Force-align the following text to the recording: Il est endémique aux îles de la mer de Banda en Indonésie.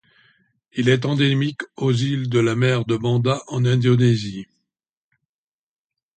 Il 0.73 0.89
est 0.89 1.05
endémique 1.05 1.61
aux 1.77 1.93
îles 1.93 2.27
de 2.27 2.39
la 2.39 2.55
mer 2.55 2.85
de 2.85 2.97
Banda 2.97 3.43
en 3.49 3.65
Indonésie. 3.65 4.47